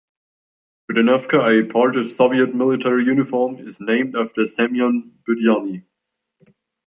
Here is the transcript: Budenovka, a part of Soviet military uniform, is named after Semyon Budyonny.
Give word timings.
Budenovka, 0.89 1.45
a 1.59 1.71
part 1.71 1.95
of 1.95 2.09
Soviet 2.11 2.55
military 2.55 3.05
uniform, 3.05 3.57
is 3.59 3.79
named 3.79 4.15
after 4.15 4.47
Semyon 4.47 5.11
Budyonny. 5.29 5.83